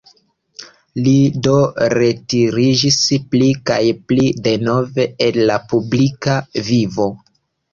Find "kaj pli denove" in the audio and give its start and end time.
3.73-5.07